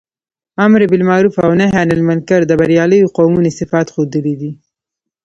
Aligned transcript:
امر 0.65 0.81
باالمعروف 0.91 1.35
او 1.45 1.51
نهي 1.59 1.73
عنالمنکر 1.83 2.41
د 2.45 2.51
برياليو 2.59 3.11
قومونو 3.17 3.49
صفات 3.59 3.87
ښودلي 3.93 4.33
دي. 4.41 4.51